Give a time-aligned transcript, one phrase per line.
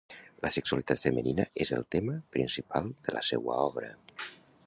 [0.43, 3.93] La sexualitat femenina és el tema principal de la seua obra.